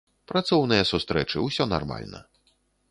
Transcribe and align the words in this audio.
Працоўныя 0.31 0.87
сустрэчы, 0.93 1.37
усё 1.51 1.69
нармальна. 1.75 2.27